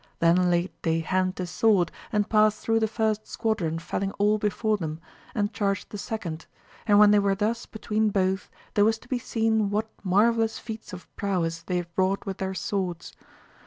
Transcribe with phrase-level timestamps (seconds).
[0.17, 4.75] Then laid they hand to sword and passed through the first squadron felling all before
[4.75, 4.99] them,
[5.35, 6.47] and charged the second:
[6.87, 10.91] and when they were thus between both there was to be seen what marvellous feats
[10.91, 13.13] of prowess they wrought with their swords.